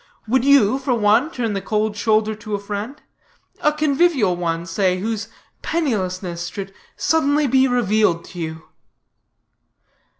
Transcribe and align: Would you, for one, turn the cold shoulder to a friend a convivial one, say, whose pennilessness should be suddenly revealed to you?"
Would 0.27 0.43
you, 0.43 0.79
for 0.79 0.95
one, 0.95 1.29
turn 1.29 1.53
the 1.53 1.61
cold 1.61 1.95
shoulder 1.95 2.33
to 2.33 2.55
a 2.55 2.59
friend 2.59 2.99
a 3.61 3.71
convivial 3.71 4.35
one, 4.35 4.65
say, 4.65 4.97
whose 4.97 5.27
pennilessness 5.61 6.47
should 6.47 6.69
be 6.69 6.73
suddenly 6.97 7.45
revealed 7.67 8.25
to 8.25 8.39
you?" 8.39 8.63